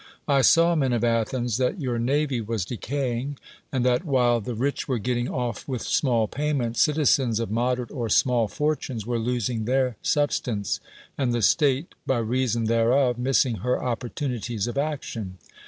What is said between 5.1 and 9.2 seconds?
off with small payments, citi zens of moderate or small fortunes were